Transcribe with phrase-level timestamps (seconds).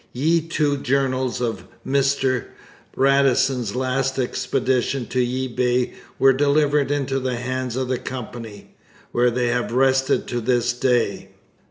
[0.13, 2.45] 'Ye two journals of Mr
[2.95, 8.73] Radisson's last expedition to ye Bay' were delivered into the hands of the Company,
[9.11, 11.29] where they have rested to this day.